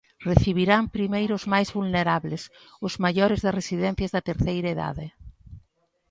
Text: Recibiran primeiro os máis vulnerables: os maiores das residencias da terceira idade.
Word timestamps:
Recibiran 0.29 0.83
primeiro 0.97 1.33
os 1.39 1.45
máis 1.53 1.69
vulnerables: 1.77 2.41
os 2.87 2.93
maiores 3.03 3.39
das 3.41 3.57
residencias 3.59 4.11
da 4.15 4.25
terceira 4.29 4.69
idade. 4.75 5.07